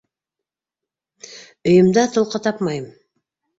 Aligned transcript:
Өйөмдә 1.73 2.07
толҡа 2.17 2.43
тапмайым. 2.51 2.91